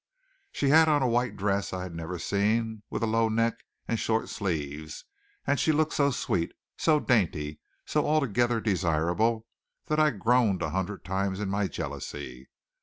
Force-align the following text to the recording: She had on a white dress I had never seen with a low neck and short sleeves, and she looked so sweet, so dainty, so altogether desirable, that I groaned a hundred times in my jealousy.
She 0.51 0.69
had 0.69 0.89
on 0.89 1.03
a 1.03 1.07
white 1.07 1.37
dress 1.37 1.71
I 1.73 1.83
had 1.83 1.93
never 1.93 2.17
seen 2.17 2.81
with 2.89 3.03
a 3.03 3.05
low 3.05 3.29
neck 3.29 3.63
and 3.87 3.99
short 3.99 4.29
sleeves, 4.29 5.05
and 5.45 5.59
she 5.59 5.71
looked 5.71 5.93
so 5.93 6.09
sweet, 6.09 6.53
so 6.75 6.99
dainty, 6.99 7.59
so 7.85 8.07
altogether 8.07 8.59
desirable, 8.59 9.45
that 9.85 9.99
I 9.99 10.09
groaned 10.09 10.63
a 10.63 10.71
hundred 10.71 11.05
times 11.05 11.39
in 11.39 11.49
my 11.49 11.67
jealousy. 11.67 12.49